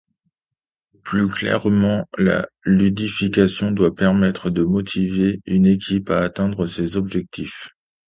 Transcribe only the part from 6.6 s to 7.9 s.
ses objectifs.